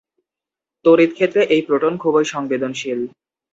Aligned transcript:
তড়িৎক্ষেত্রে 0.85 1.41
এই 1.45 1.61
প্রোটন 1.61 1.93
খুবই 1.97 2.25
সংবেদনশীল। 2.25 2.99